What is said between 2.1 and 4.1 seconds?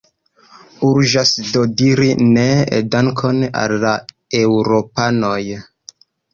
ne, dankon al la